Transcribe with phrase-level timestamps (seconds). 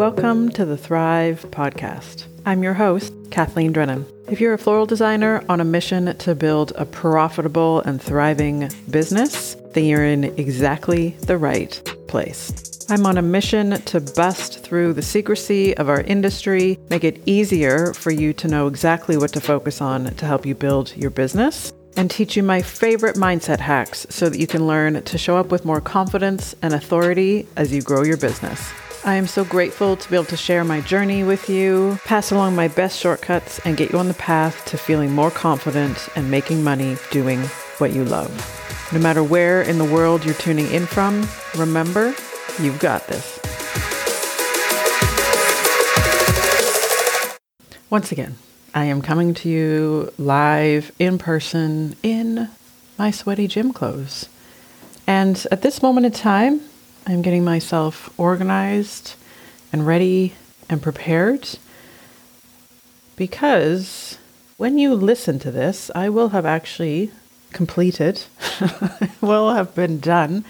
[0.00, 2.24] Welcome to the Thrive Podcast.
[2.46, 4.06] I'm your host, Kathleen Drennan.
[4.30, 9.56] If you're a floral designer on a mission to build a profitable and thriving business,
[9.74, 11.78] then you're in exactly the right
[12.08, 12.86] place.
[12.88, 17.92] I'm on a mission to bust through the secrecy of our industry, make it easier
[17.92, 21.74] for you to know exactly what to focus on to help you build your business,
[21.98, 25.50] and teach you my favorite mindset hacks so that you can learn to show up
[25.50, 28.72] with more confidence and authority as you grow your business.
[29.02, 32.54] I am so grateful to be able to share my journey with you, pass along
[32.54, 36.62] my best shortcuts, and get you on the path to feeling more confident and making
[36.62, 37.40] money doing
[37.78, 38.30] what you love.
[38.92, 42.14] No matter where in the world you're tuning in from, remember,
[42.60, 43.38] you've got this.
[47.88, 48.36] Once again,
[48.74, 52.50] I am coming to you live in person in
[52.98, 54.28] my sweaty gym clothes.
[55.06, 56.60] And at this moment in time,
[57.06, 59.14] I'm getting myself organized
[59.72, 60.34] and ready
[60.68, 61.48] and prepared
[63.16, 64.18] because
[64.56, 67.10] when you listen to this, I will have actually
[67.52, 68.22] completed,
[69.20, 70.44] will have been done.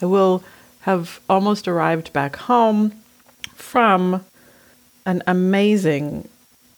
[0.00, 0.44] I will
[0.80, 2.92] have almost arrived back home
[3.54, 4.24] from
[5.06, 6.28] an amazing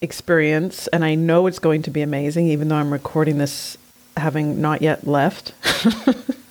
[0.00, 3.76] experience, and I know it's going to be amazing, even though I'm recording this
[4.16, 5.52] having not yet left.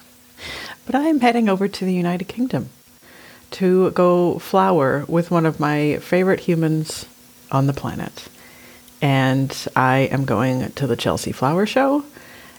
[0.85, 2.69] But I am heading over to the United Kingdom
[3.51, 7.05] to go flower with one of my favorite humans
[7.51, 8.27] on the planet.
[9.01, 12.05] And I am going to the Chelsea Flower Show.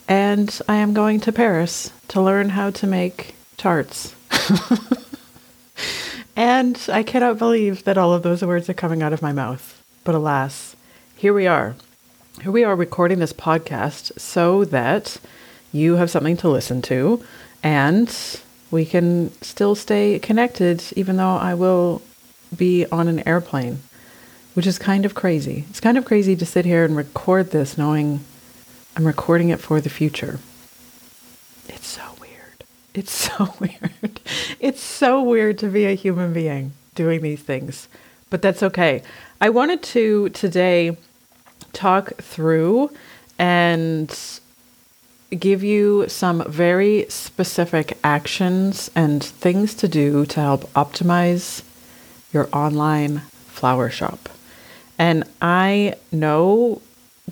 [0.08, 4.14] And I am going to Paris to learn how to make tarts.
[6.36, 9.82] and I cannot believe that all of those words are coming out of my mouth.
[10.04, 10.76] But alas,
[11.16, 11.74] here we are.
[12.42, 15.18] Here we are recording this podcast so that
[15.72, 17.24] you have something to listen to
[17.62, 18.40] and
[18.70, 22.02] we can still stay connected even though I will
[22.56, 23.80] be on an airplane,
[24.54, 25.64] which is kind of crazy.
[25.70, 28.20] It's kind of crazy to sit here and record this knowing
[28.96, 30.40] I'm recording it for the future.
[31.68, 32.64] It's so weird.
[32.94, 34.20] It's so weird.
[34.58, 37.88] It's so weird to be a human being doing these things,
[38.30, 39.02] but that's okay.
[39.40, 40.96] I wanted to today
[41.74, 42.90] talk through
[43.38, 44.18] and
[45.30, 51.62] give you some very specific actions and things to do to help optimize
[52.32, 54.28] your online flower shop.
[54.98, 56.80] And I know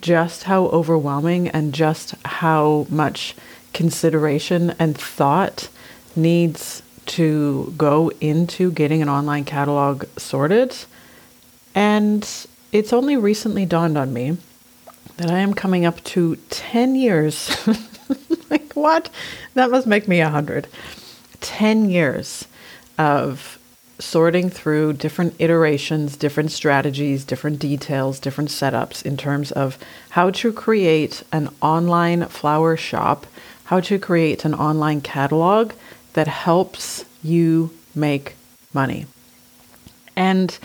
[0.01, 3.35] just how overwhelming and just how much
[3.73, 5.69] consideration and thought
[6.17, 10.77] needs to go into getting an online catalog sorted.
[11.75, 12.29] And
[12.73, 14.37] it's only recently dawned on me
[15.17, 17.51] that I am coming up to 10 years.
[18.51, 19.11] like, what?
[19.55, 20.67] That must make me 100.
[21.41, 22.47] 10 years
[22.99, 23.59] of
[23.99, 29.79] sorting through different iterations, different strategies, different details, different setups in terms of
[30.11, 33.27] how to create an online flower shop,
[33.65, 35.73] how to create an online catalog
[36.15, 38.35] that helps you make
[38.73, 39.07] money.
[40.17, 40.59] And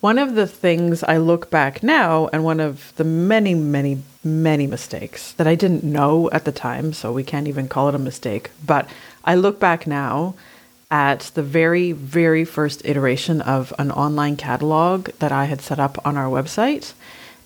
[0.00, 4.66] one of the things I look back now, and one of the many, many, many
[4.66, 7.98] mistakes that I didn't know at the time, so we can't even call it a
[7.98, 8.88] mistake, but
[9.24, 10.34] I look back now
[10.90, 15.98] at the very, very first iteration of an online catalog that I had set up
[16.06, 16.92] on our website.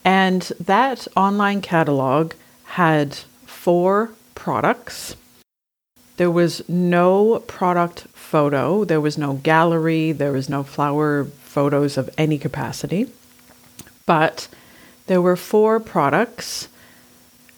[0.05, 2.35] And that online catalog
[2.65, 3.15] had
[3.47, 5.17] four products.
[6.17, 12.09] There was no product photo, there was no gallery, there was no flower photos of
[12.17, 13.11] any capacity.
[14.07, 14.47] But
[15.09, 16.69] there were four products,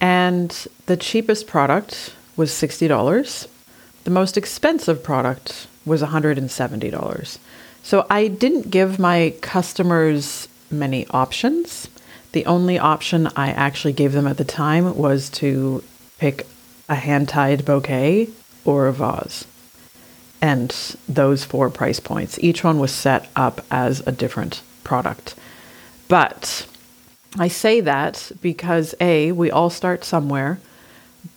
[0.00, 0.50] and
[0.86, 3.46] the cheapest product was $60.
[4.04, 7.38] The most expensive product was $170.
[7.82, 11.88] So I didn't give my customers many options.
[12.32, 15.84] The only option I actually gave them at the time was to
[16.18, 16.46] pick
[16.88, 18.30] a hand tied bouquet
[18.64, 19.44] or a vase
[20.42, 22.38] and those four price points.
[22.40, 25.36] Each one was set up as a different product.
[26.08, 26.66] But
[27.38, 30.58] I say that because A, we all start somewhere,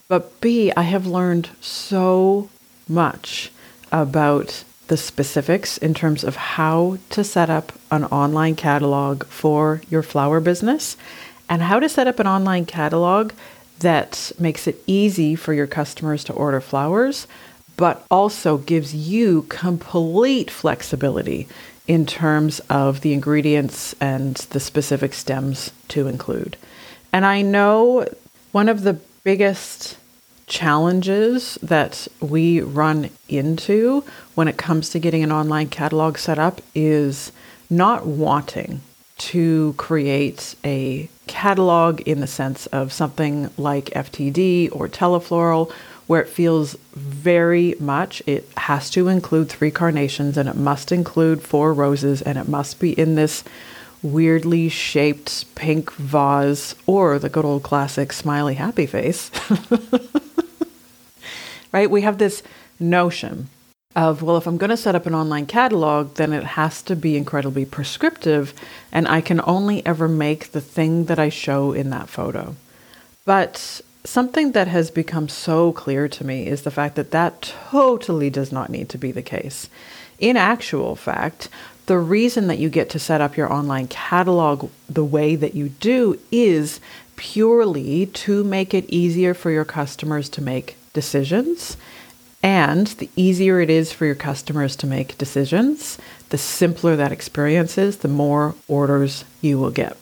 [0.07, 2.49] but B, I have learned so
[2.89, 3.51] much
[3.91, 10.03] about the specifics in terms of how to set up an online catalog for your
[10.03, 10.97] flower business
[11.49, 13.31] and how to set up an online catalog
[13.79, 17.27] that makes it easy for your customers to order flowers
[17.77, 21.47] but also gives you complete flexibility
[21.87, 26.57] in terms of the ingredients and the specific stems to include.
[27.13, 28.05] And I know
[28.51, 29.97] one of the biggest
[30.47, 34.03] challenges that we run into
[34.35, 37.31] when it comes to getting an online catalog set up is
[37.69, 38.81] not wanting
[39.17, 45.71] to create a catalog in the sense of something like FTD or Teleflora,
[46.07, 51.41] where it feels very much it has to include three carnations and it must include
[51.41, 53.43] four roses and it must be in this
[54.01, 59.31] weirdly shaped pink vase or the good old classic smiley happy face.
[61.71, 61.89] right?
[61.89, 62.43] We have this
[62.79, 63.49] notion
[63.95, 66.95] of, well, if I'm going to set up an online catalog, then it has to
[66.95, 68.53] be incredibly prescriptive,
[68.91, 72.55] and I can only ever make the thing that I show in that photo.
[73.23, 78.29] But something that has become so clear to me is the fact that that totally
[78.29, 79.69] does not need to be the case.
[80.19, 81.49] In actual fact,
[81.87, 85.69] the reason that you get to set up your online catalog the way that you
[85.69, 86.79] do is
[87.15, 91.77] purely to make it easier for your customers to make decisions
[92.45, 95.97] and the easier it is for your customers to make decisions,
[96.29, 99.97] the simpler that experience is, the more orders you will get.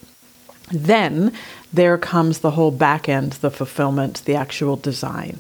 [0.72, 1.34] Then
[1.72, 5.40] there comes the whole back end, the fulfillment, the actual design.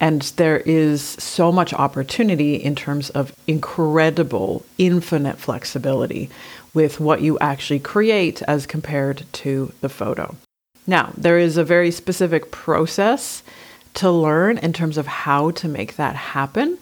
[0.00, 6.28] And there is so much opportunity in terms of incredible, infinite flexibility
[6.74, 10.34] with what you actually create as compared to the photo.
[10.86, 13.44] Now, there is a very specific process
[13.94, 16.78] to learn in terms of how to make that happen.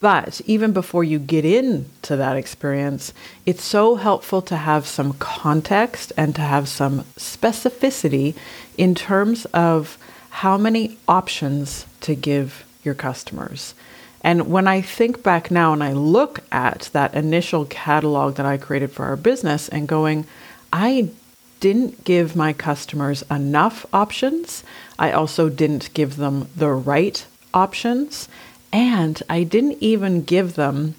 [0.00, 3.12] But even before you get into that experience,
[3.44, 8.36] it's so helpful to have some context and to have some specificity
[8.78, 9.98] in terms of
[10.30, 13.74] how many options to give your customers.
[14.22, 18.56] And when I think back now and I look at that initial catalog that I
[18.56, 20.26] created for our business and going,
[20.72, 21.10] I
[21.62, 24.64] didn't give my customers enough options.
[24.98, 27.24] I also didn't give them the right
[27.54, 28.28] options.
[28.72, 30.96] And I didn't even give them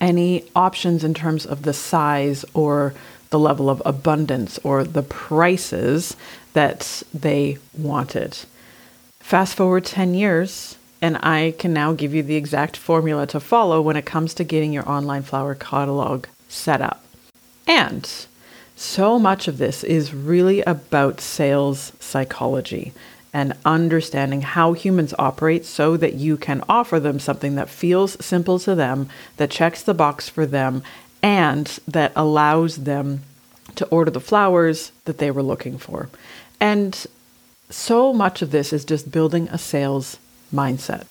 [0.00, 2.94] any options in terms of the size or
[3.28, 6.16] the level of abundance or the prices
[6.54, 8.38] that they wanted.
[9.20, 13.82] Fast forward 10 years, and I can now give you the exact formula to follow
[13.82, 17.04] when it comes to getting your online flower catalog set up.
[17.66, 18.08] And
[18.76, 22.92] so much of this is really about sales psychology
[23.32, 28.58] and understanding how humans operate so that you can offer them something that feels simple
[28.58, 29.08] to them,
[29.38, 30.82] that checks the box for them,
[31.22, 33.22] and that allows them
[33.74, 36.10] to order the flowers that they were looking for.
[36.60, 37.06] And
[37.70, 40.18] so much of this is just building a sales
[40.52, 41.06] mindset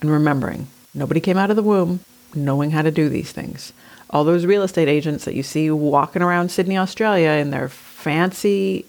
[0.00, 2.00] and remembering nobody came out of the womb
[2.34, 3.72] knowing how to do these things
[4.10, 8.84] all those real estate agents that you see walking around Sydney, Australia in their fancy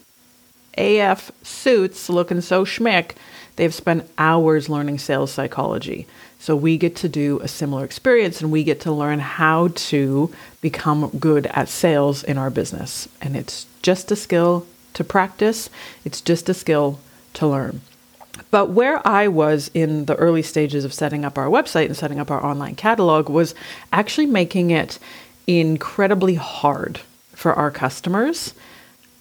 [0.77, 3.15] AF suits looking so schmick,
[3.55, 6.07] they've spent hours learning sales psychology.
[6.39, 10.31] So we get to do a similar experience and we get to learn how to
[10.61, 13.09] become good at sales in our business.
[13.21, 15.69] And it's just a skill to practice,
[16.05, 16.99] it's just a skill
[17.33, 17.81] to learn.
[18.51, 22.19] But where I was in the early stages of setting up our website and setting
[22.19, 23.55] up our online catalog was
[23.91, 24.99] actually making it
[25.47, 26.99] incredibly hard
[27.33, 28.53] for our customers,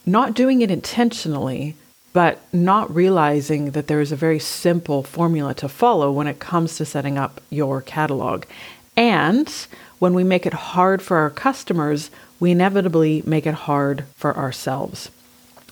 [0.05, 1.75] not doing it intentionally,
[2.13, 6.77] but not realizing that there is a very simple formula to follow when it comes
[6.77, 8.45] to setting up your catalog.
[8.95, 9.47] And
[9.99, 12.09] when we make it hard for our customers,
[12.39, 15.11] we inevitably make it hard for ourselves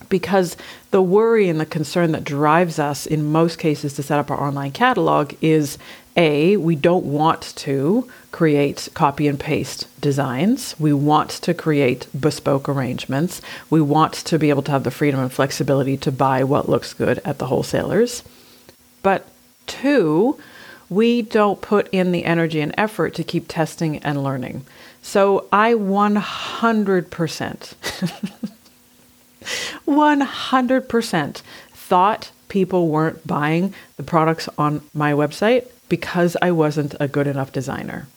[0.10, 0.58] because
[0.92, 4.42] the worry and the concern that drives us in most cases to set up our
[4.42, 5.78] online catalog is
[6.18, 10.76] a we don't want to create copy and paste designs.
[10.80, 13.42] We want to create bespoke arrangements.
[13.70, 16.94] We want to be able to have the freedom and flexibility to buy what looks
[16.94, 18.24] good at the wholesalers.
[19.02, 19.28] But
[19.68, 20.40] two
[20.90, 24.66] we don't put in the energy and effort to keep testing and learning.
[25.02, 28.50] So i 100%
[29.88, 37.28] 100% thought people weren't buying the products on my website because I wasn't a good
[37.28, 38.08] enough designer.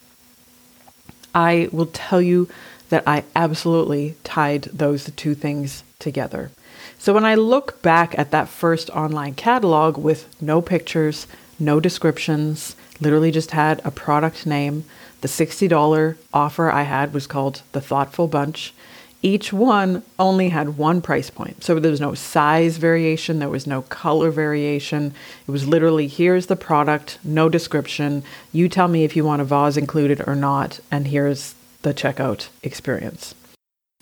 [1.34, 2.48] I will tell you
[2.88, 6.50] that I absolutely tied those two things together.
[6.98, 11.26] So when I look back at that first online catalog with no pictures,
[11.58, 14.84] no descriptions, literally just had a product name,
[15.20, 18.72] the $60 offer I had was called the Thoughtful Bunch.
[19.20, 21.64] Each one only had one price point.
[21.64, 25.12] So there was no size variation, there was no color variation.
[25.46, 28.22] It was literally here's the product, no description.
[28.52, 32.48] You tell me if you want a vase included or not, and here's the checkout
[32.62, 33.34] experience.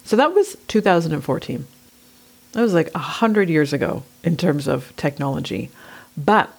[0.03, 1.67] So that was 2014.
[2.51, 5.69] That was like 100 years ago in terms of technology.
[6.15, 6.53] But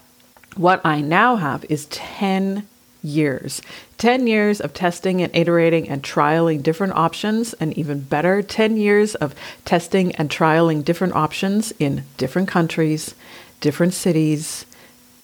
[0.57, 2.67] what I now have is 10
[3.03, 3.63] years.
[3.99, 9.15] 10 years of testing and iterating and trialing different options, and even better, 10 years
[9.17, 13.15] of testing and trialing different options in different countries,
[13.61, 14.65] different cities,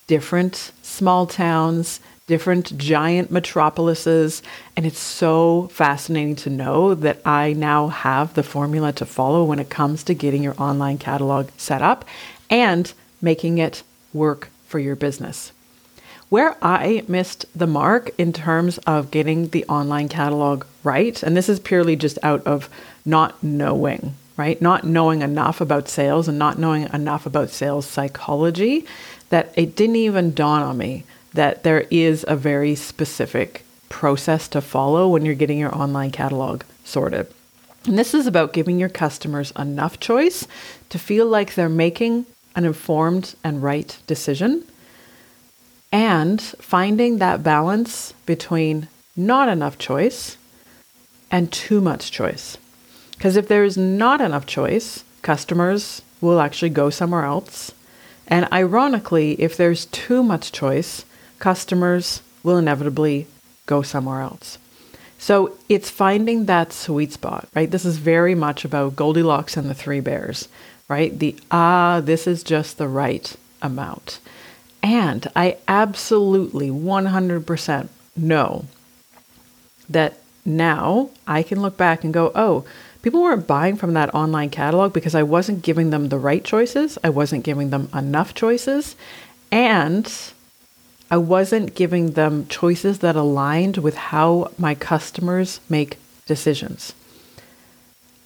[0.07, 4.43] different small towns, different giant metropolises.
[4.77, 9.59] And it's so fascinating to know that I now have the formula to follow when
[9.59, 12.05] it comes to getting your online catalog set up
[12.49, 15.53] and making it work for your business.
[16.35, 21.49] Where I missed the mark in terms of getting the online catalog right, and this
[21.49, 22.69] is purely just out of
[23.05, 24.61] not knowing, right?
[24.61, 28.85] Not knowing enough about sales and not knowing enough about sales psychology,
[29.29, 34.61] that it didn't even dawn on me that there is a very specific process to
[34.61, 37.29] follow when you're getting your online catalog sorted.
[37.87, 40.49] And this is about giving your customers enough choice
[40.89, 42.27] to feel like they're making
[42.57, 44.65] an informed and right decision
[45.95, 50.37] and finding that balance between not enough choice
[51.31, 52.59] and too much choice.
[53.13, 57.71] Because if there is not enough choice, customers will actually go somewhere else.
[58.27, 61.05] And ironically, if there's too much choice,
[61.39, 63.29] customers will inevitably
[63.67, 64.59] go somewhere else.
[65.17, 67.71] So it's finding that sweet spot, right?
[67.71, 70.49] This is very much about Goldilocks and the Three Bears,
[70.89, 71.17] right?
[71.17, 74.19] The ah, this is just the right amount.
[74.85, 78.67] And I absolutely 100% know
[79.89, 82.67] that now I can look back and go, oh,
[83.01, 86.99] people weren't buying from that online catalog because I wasn't giving them the right choices.
[87.03, 88.95] I wasn't giving them enough choices.
[89.51, 90.13] And
[91.11, 96.93] I wasn't giving them choices that aligned with how my customers make decisions.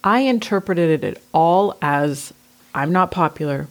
[0.03, 2.33] I interpreted it all as
[2.75, 3.67] I'm not popular.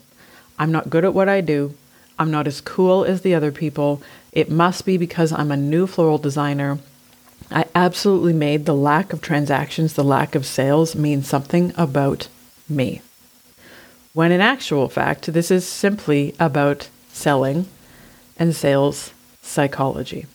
[0.59, 1.75] I'm not good at what I do.
[2.19, 4.03] I'm not as cool as the other people.
[4.33, 6.79] It must be because I'm a new floral designer.
[7.51, 12.29] I absolutely made the lack of transactions, the lack of sales mean something about
[12.69, 13.01] me.
[14.13, 17.67] When in actual fact, this is simply about selling
[18.39, 20.27] and sales psychology.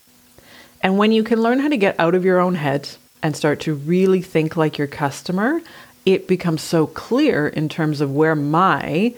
[0.82, 2.88] And when you can learn how to get out of your own head
[3.22, 5.60] and start to really think like your customer,
[6.04, 9.14] it becomes so clear in terms of where my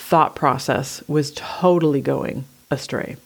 [0.00, 3.16] thought process was totally going astray.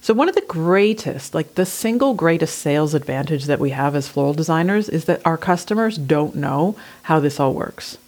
[0.00, 4.08] So, one of the greatest, like the single greatest sales advantage that we have as
[4.08, 7.98] floral designers is that our customers don't know how this all works.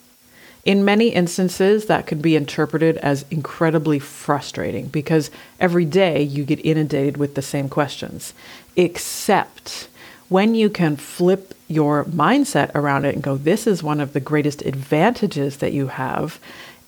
[0.64, 6.64] In many instances, that could be interpreted as incredibly frustrating because every day you get
[6.64, 8.34] inundated with the same questions.
[8.76, 9.88] Except
[10.28, 14.20] when you can flip your mindset around it and go, this is one of the
[14.20, 16.38] greatest advantages that you have,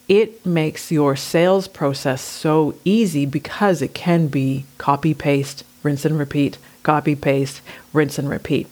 [0.09, 6.18] it makes your sales process so easy because it can be copy paste, rinse and
[6.18, 7.61] repeat, copy paste,
[7.92, 8.66] rinse and repeat.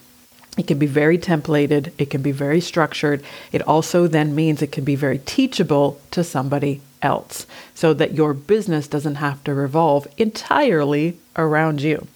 [0.58, 3.22] It can be very templated, it can be very structured.
[3.52, 8.34] It also then means it can be very teachable to somebody else so that your
[8.34, 12.06] business doesn't have to revolve entirely around you.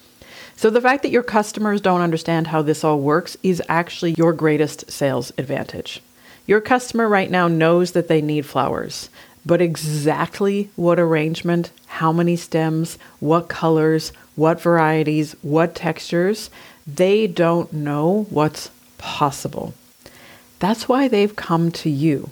[0.57, 4.33] So, the fact that your customers don't understand how this all works is actually your
[4.33, 6.01] greatest sales advantage.
[6.47, 9.09] Your customer right now knows that they need flowers,
[9.47, 16.51] but exactly what arrangement, how many stems, what colors, what varieties, what textures,
[16.87, 19.73] they don't know what's possible.
[20.59, 22.31] That's why they've come to you.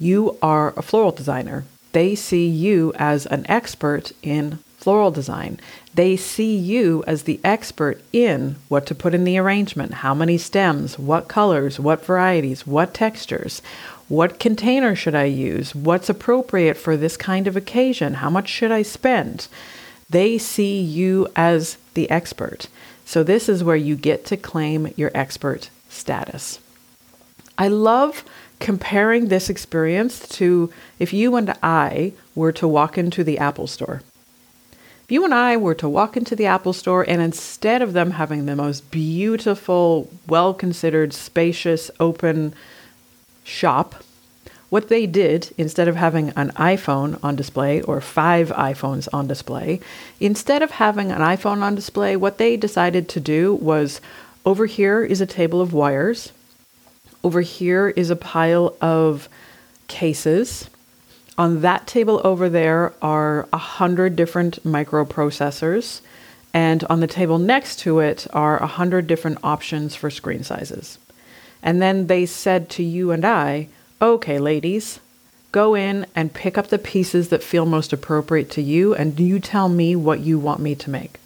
[0.00, 1.64] You are a floral designer.
[1.92, 5.60] They see you as an expert in floral design.
[5.92, 10.38] They see you as the expert in what to put in the arrangement, how many
[10.38, 13.60] stems, what colors, what varieties, what textures,
[14.08, 18.72] what container should I use, what's appropriate for this kind of occasion, how much should
[18.72, 19.48] I spend.
[20.08, 22.68] They see you as the expert.
[23.04, 26.60] So, this is where you get to claim your expert status.
[27.58, 28.24] I love
[28.60, 34.02] comparing this experience to if you and I were to walk into the Apple store.
[35.08, 38.10] If you and I were to walk into the Apple store and instead of them
[38.10, 42.52] having the most beautiful, well considered, spacious, open
[43.42, 44.04] shop,
[44.68, 49.80] what they did, instead of having an iPhone on display or five iPhones on display,
[50.20, 54.02] instead of having an iPhone on display, what they decided to do was
[54.44, 56.32] over here is a table of wires,
[57.24, 59.30] over here is a pile of
[59.86, 60.68] cases.
[61.38, 66.00] On that table over there are a hundred different microprocessors,
[66.52, 70.98] and on the table next to it are a hundred different options for screen sizes.
[71.62, 73.68] And then they said to you and I,
[74.02, 74.98] Okay, ladies,
[75.52, 79.38] go in and pick up the pieces that feel most appropriate to you, and you
[79.40, 81.18] tell me what you want me to make.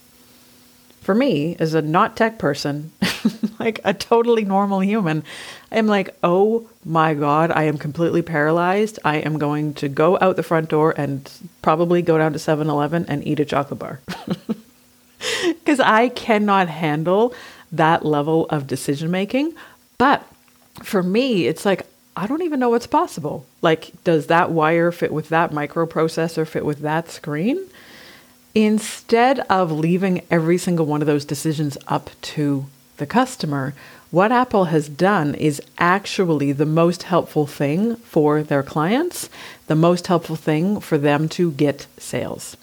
[1.00, 2.92] for me, as a not tech person,
[3.58, 5.24] like a totally normal human,
[5.70, 8.98] I'm like, oh my God, I am completely paralyzed.
[9.04, 11.30] I am going to go out the front door and
[11.62, 14.00] probably go down to 7 Eleven and eat a chocolate bar.
[15.44, 17.32] Because I cannot handle
[17.70, 19.54] that level of decision making.
[19.96, 20.26] But
[20.82, 23.46] for me, it's like, I don't even know what's possible.
[23.62, 27.68] Like, does that wire fit with that microprocessor, fit with that screen?
[28.54, 32.66] Instead of leaving every single one of those decisions up to
[33.02, 33.74] the customer,
[34.12, 39.28] what Apple has done is actually the most helpful thing for their clients,
[39.66, 42.56] the most helpful thing for them to get sales.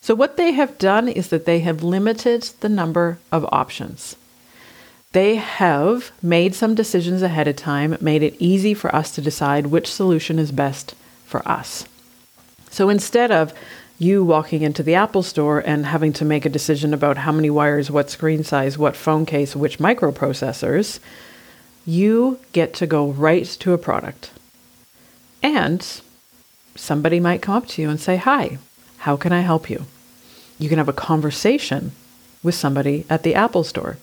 [0.00, 4.16] So, what they have done is that they have limited the number of options.
[5.12, 9.66] They have made some decisions ahead of time, made it easy for us to decide
[9.66, 11.86] which solution is best for us.
[12.70, 13.54] So instead of
[13.98, 17.50] you walking into the Apple store and having to make a decision about how many
[17.50, 21.00] wires, what screen size, what phone case, which microprocessors,
[21.86, 24.30] you get to go right to a product.
[25.42, 25.86] And
[26.74, 28.58] somebody might come up to you and say, Hi,
[28.98, 29.86] how can I help you?
[30.58, 31.92] You can have a conversation
[32.42, 33.98] with somebody at the Apple store.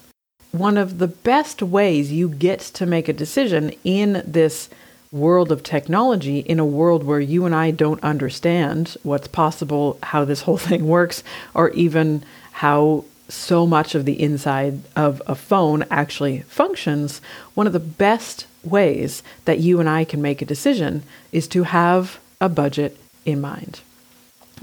[0.52, 4.70] One of the best ways you get to make a decision in this
[5.14, 10.26] world of technology in a world where you and I don't understand what's possible, how
[10.26, 15.86] this whole thing works, or even how so much of the inside of a phone
[15.90, 17.22] actually functions,
[17.54, 21.64] one of the best ways that you and I can make a decision is to
[21.64, 23.82] have a budget in mind.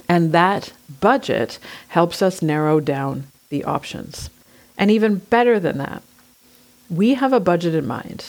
[0.08, 4.30] And that budget helps us narrow down the options.
[4.76, 6.02] And even better than that,
[6.88, 8.24] we have a budget in mind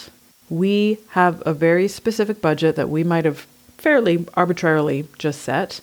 [0.51, 5.79] we have a very specific budget that we might have fairly arbitrarily just set.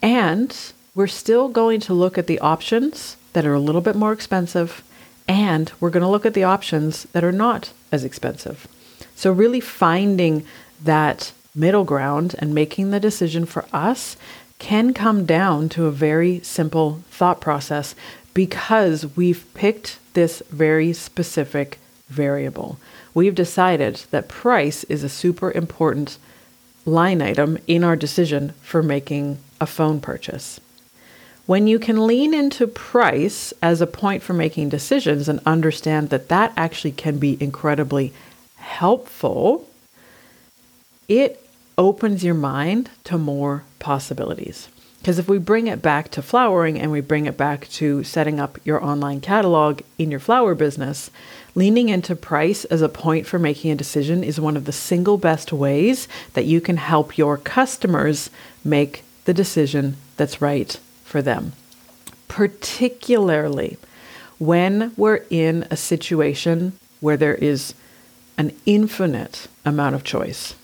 [0.00, 0.56] And
[0.94, 4.82] we're still going to look at the options that are a little bit more expensive,
[5.28, 8.66] and we're going to look at the options that are not as expensive.
[9.14, 10.46] So, really finding
[10.82, 14.16] that middle ground and making the decision for us
[14.58, 17.94] can come down to a very simple thought process
[18.32, 22.78] because we've picked this very specific variable
[23.14, 26.18] we've decided that price is a super important
[26.86, 30.60] line item in our decision for making a phone purchase.
[31.46, 36.28] When you can lean into price as a point for making decisions and understand that
[36.28, 38.12] that actually can be incredibly
[38.56, 39.68] helpful,
[41.08, 41.44] it
[41.76, 44.68] opens your mind to more possibilities.
[45.00, 48.38] Because if we bring it back to flowering and we bring it back to setting
[48.38, 51.10] up your online catalog in your flower business,
[51.54, 55.16] leaning into price as a point for making a decision is one of the single
[55.16, 58.28] best ways that you can help your customers
[58.62, 61.54] make the decision that's right for them.
[62.28, 63.78] Particularly
[64.38, 67.74] when we're in a situation where there is
[68.36, 70.54] an infinite amount of choice.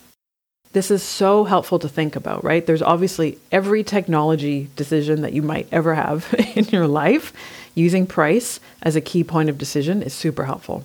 [0.77, 2.67] This is so helpful to think about, right?
[2.67, 7.33] There's obviously every technology decision that you might ever have in your life.
[7.75, 10.85] Using price as a key point of decision is super helpful.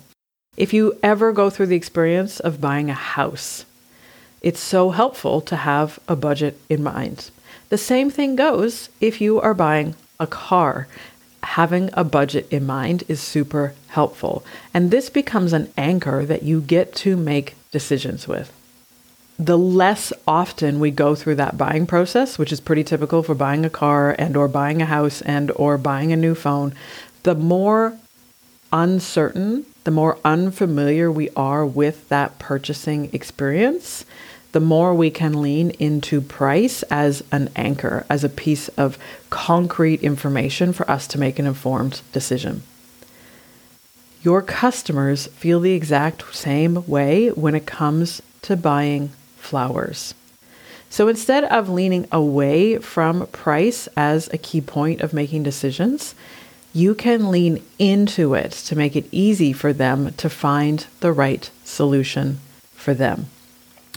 [0.56, 3.66] If you ever go through the experience of buying a house,
[4.40, 7.30] it's so helpful to have a budget in mind.
[7.68, 10.88] The same thing goes if you are buying a car.
[11.42, 14.42] Having a budget in mind is super helpful.
[14.72, 18.50] And this becomes an anchor that you get to make decisions with
[19.38, 23.64] the less often we go through that buying process, which is pretty typical for buying
[23.64, 26.74] a car and or buying a house and or buying a new phone,
[27.22, 27.96] the more
[28.72, 34.04] uncertain, the more unfamiliar we are with that purchasing experience,
[34.52, 38.98] the more we can lean into price as an anchor, as a piece of
[39.30, 42.62] concrete information for us to make an informed decision.
[44.22, 49.10] Your customers feel the exact same way when it comes to buying
[49.42, 50.14] flowers.
[50.88, 56.14] So instead of leaning away from price as a key point of making decisions,
[56.72, 61.50] you can lean into it to make it easy for them to find the right
[61.64, 62.38] solution
[62.74, 63.26] for them.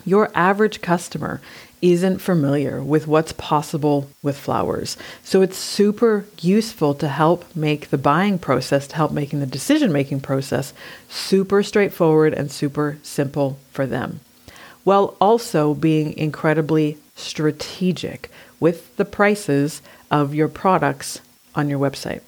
[0.06, 1.42] Your average customer
[1.82, 4.98] isn't familiar with what's possible with flowers.
[5.24, 9.92] So it's super useful to help make the buying process, to help making the decision
[9.92, 10.74] making process
[11.10, 14.22] super straightforward and super simple for them
[14.86, 21.20] while also being incredibly strategic with the prices of your products
[21.54, 22.22] on your website.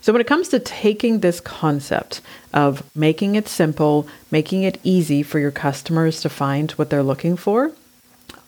[0.00, 2.20] So, when it comes to taking this concept
[2.52, 7.36] of making it simple, making it easy for your customers to find what they're looking
[7.36, 7.72] for,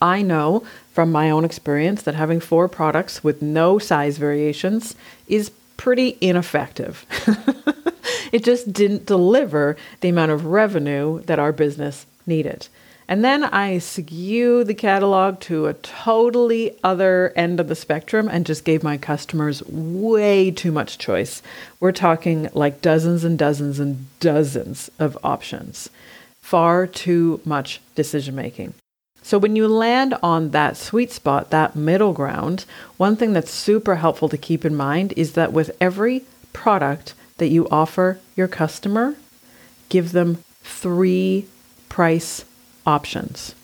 [0.00, 4.94] I know from my own experience that having four products with no size variations
[5.26, 7.06] is pretty ineffective.
[8.32, 12.68] it just didn't deliver the amount of revenue that our business needed.
[13.08, 18.44] And then I skewed the catalog to a totally other end of the spectrum and
[18.44, 21.40] just gave my customers way too much choice.
[21.78, 25.88] We're talking like dozens and dozens and dozens of options.
[26.40, 28.74] Far too much decision making.
[29.22, 32.64] So, when you land on that sweet spot, that middle ground,
[32.96, 37.48] one thing that's super helpful to keep in mind is that with every product that
[37.48, 39.16] you offer your customer,
[39.88, 41.46] give them three
[41.88, 42.44] price
[42.86, 43.54] options.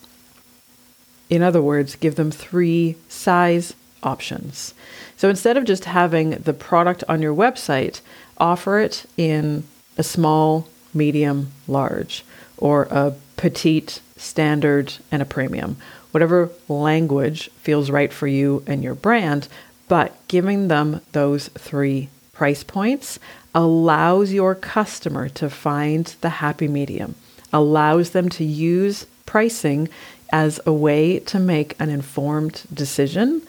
[1.29, 4.73] In other words, give them three size options.
[5.17, 8.01] So instead of just having the product on your website,
[8.37, 9.63] offer it in
[9.97, 12.25] a small, medium, large,
[12.57, 15.77] or a petite, standard, and a premium.
[16.11, 19.47] Whatever language feels right for you and your brand,
[19.87, 23.19] but giving them those three price points
[23.55, 27.15] allows your customer to find the happy medium,
[27.51, 29.89] allows them to use pricing
[30.31, 33.41] as a way to make an informed decision,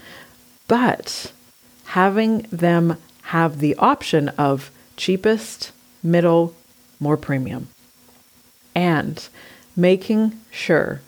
[0.66, 1.30] but
[1.84, 2.96] having them
[3.34, 6.54] have the option of cheapest, middle,
[6.98, 7.68] more premium.
[8.74, 9.28] And
[9.76, 11.02] making sure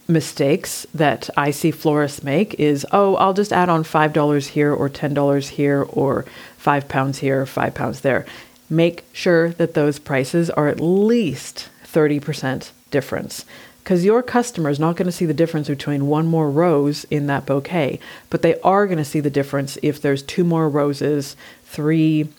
[0.07, 4.89] mistakes that I see florists make is, oh, I'll just add on $5 here or
[4.89, 6.23] $10 here or
[6.57, 8.25] 5 pounds here, 5 pounds there.
[8.69, 13.43] Make sure that those prices are at least 30% difference
[13.83, 17.27] because your customer is not going to see the difference between one more rose in
[17.27, 17.99] that bouquet,
[18.29, 22.29] but they are going to see the difference if there's two more roses, three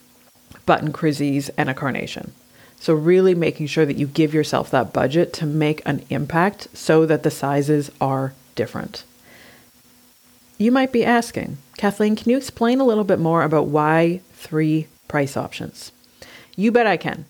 [0.64, 2.32] button krizzies, and a carnation.
[2.82, 7.06] So, really making sure that you give yourself that budget to make an impact so
[7.06, 9.04] that the sizes are different.
[10.58, 14.88] You might be asking, Kathleen, can you explain a little bit more about why three
[15.06, 15.92] price options?
[16.56, 17.24] You bet I can.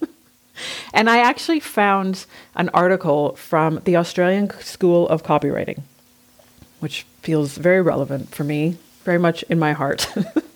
[0.94, 2.24] and I actually found
[2.54, 5.82] an article from the Australian School of Copywriting,
[6.80, 10.10] which feels very relevant for me, very much in my heart.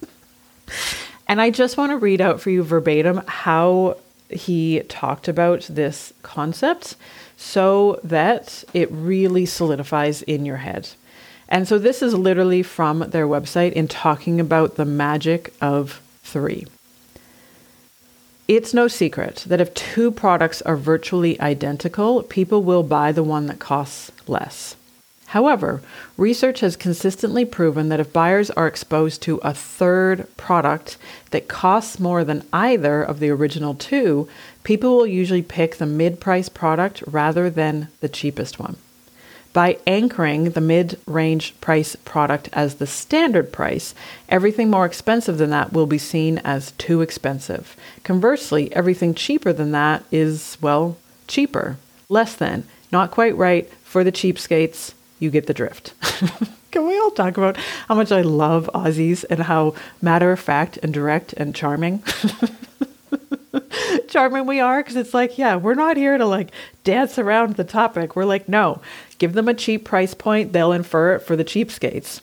[1.28, 3.98] And I just want to read out for you verbatim how
[4.30, 6.96] he talked about this concept
[7.36, 10.88] so that it really solidifies in your head.
[11.48, 16.66] And so this is literally from their website in talking about the magic of three.
[18.46, 23.46] It's no secret that if two products are virtually identical, people will buy the one
[23.46, 24.74] that costs less.
[25.32, 25.82] However,
[26.16, 30.96] research has consistently proven that if buyers are exposed to a third product
[31.32, 34.26] that costs more than either of the original two,
[34.64, 38.78] people will usually pick the mid price product rather than the cheapest one.
[39.52, 43.94] By anchoring the mid range price product as the standard price,
[44.30, 47.76] everything more expensive than that will be seen as too expensive.
[48.02, 51.76] Conversely, everything cheaper than that is, well, cheaper,
[52.08, 55.94] less than, not quite right for the cheapskates you get the drift.
[56.70, 57.56] Can we all talk about
[57.88, 62.02] how much I love Aussies and how matter of fact and direct and charming?
[64.08, 66.50] charming we are because it's like, yeah, we're not here to like
[66.84, 68.16] dance around the topic.
[68.16, 68.80] We're like, no,
[69.18, 72.20] give them a cheap price point, they'll infer it for the cheapskates.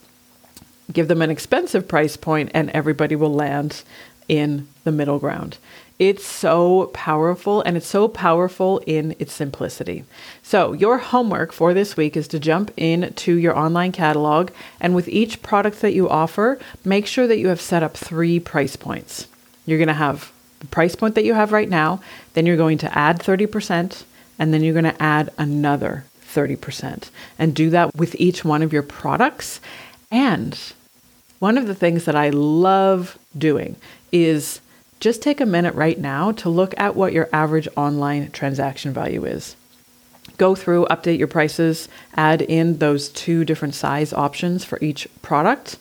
[0.91, 3.81] Give them an expensive price point, and everybody will land
[4.27, 5.57] in the middle ground.
[5.97, 10.03] It's so powerful and it's so powerful in its simplicity.
[10.43, 15.07] So, your homework for this week is to jump into your online catalog and with
[15.07, 19.27] each product that you offer, make sure that you have set up three price points.
[19.65, 22.01] You're going to have the price point that you have right now,
[22.33, 24.03] then you're going to add 30%,
[24.37, 26.03] and then you're going to add another
[26.33, 27.09] 30%.
[27.39, 29.61] And do that with each one of your products.
[30.11, 30.59] And
[31.39, 33.77] one of the things that I love doing
[34.11, 34.59] is
[35.05, 39.23] just take a minute right now to look at what your average online transaction value
[39.23, 39.55] is.
[40.37, 45.77] Go through, update your prices, add in those two different size options for each product,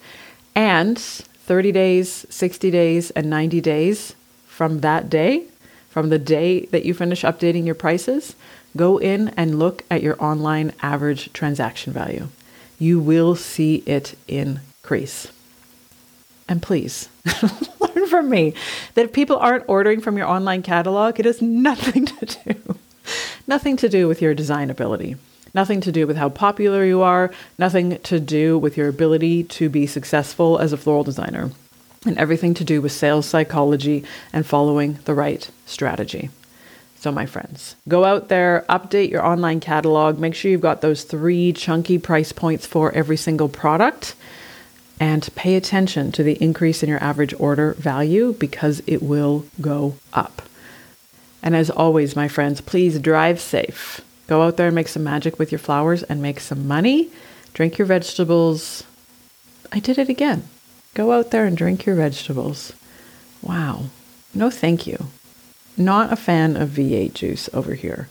[0.54, 4.14] and 30 days, 60 days, and 90 days
[4.46, 5.44] from that day,
[5.88, 8.36] from the day that you finish updating your prices,
[8.76, 12.28] go in and look at your online average transaction value.
[12.78, 15.32] You will see it increase.
[16.46, 17.08] And please
[17.94, 18.54] learn from me
[18.94, 22.78] that if people aren't ordering from your online catalog, it has nothing to do,
[23.46, 25.16] nothing to do with your design ability,
[25.52, 29.68] nothing to do with how popular you are, nothing to do with your ability to
[29.68, 31.50] be successful as a floral designer
[32.06, 36.30] and everything to do with sales psychology and following the right strategy.
[37.04, 41.04] So, my friends, go out there, update your online catalog, make sure you've got those
[41.04, 44.14] three chunky price points for every single product,
[45.00, 49.96] and pay attention to the increase in your average order value because it will go
[50.12, 50.42] up.
[51.42, 54.00] And as always, my friends, please drive safe.
[54.26, 57.10] Go out there and make some magic with your flowers and make some money.
[57.52, 58.84] Drink your vegetables.
[59.70, 60.48] I did it again.
[60.94, 62.72] Go out there and drink your vegetables.
[63.42, 63.86] Wow.
[64.32, 65.08] No, thank you.
[65.76, 68.08] Not a fan of V8 juice over here.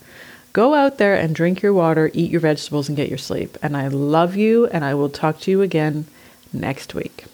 [0.52, 3.58] Go out there and drink your water, eat your vegetables, and get your sleep.
[3.64, 6.06] And I love you, and I will talk to you again
[6.54, 7.26] next week.